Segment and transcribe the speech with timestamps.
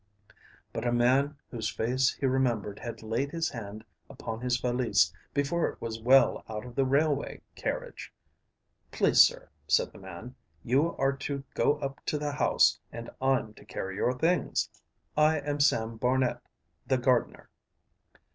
[0.73, 5.69] But a man whose face he remembered had laid his hand upon his valise before
[5.69, 8.11] it was well out of the railway carriage.
[8.89, 10.33] "Please, Sir," said the man,
[10.63, 14.71] "you are to go up to the house, and I'm to carry your things.
[15.15, 16.39] I am Sam Barnet,
[16.87, 17.51] the gardener."